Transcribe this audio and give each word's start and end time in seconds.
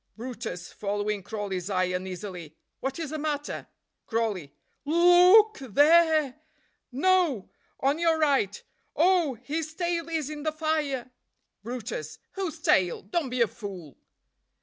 brutus 0.17 0.73
(following 0.73 1.21
Crawley's 1.21 1.69
eye 1.69 1.83
uneasily). 1.83 2.55
"What 2.79 2.97
is 2.97 3.11
the 3.11 3.19
matter?" 3.19 3.67
Crawley. 4.07 4.51
"Lo 4.83 4.95
o 4.95 5.37
o 5.37 5.43
k 5.51 5.67
th 5.67 5.77
e 5.77 5.79
r 5.79 6.25
e! 6.29 6.33
No! 6.91 7.51
on 7.79 7.99
your 7.99 8.17
right. 8.17 8.63
Oh, 8.95 9.35
his 9.35 9.75
tail 9.75 10.09
is 10.09 10.31
in 10.31 10.41
the 10.41 10.51
fire!" 10.51 11.11
brutus. 11.61 12.17
"Whose 12.31 12.59
tail? 12.59 13.03
don't 13.03 13.29
be 13.29 13.41
a 13.41 13.47
fool!" 13.47 13.95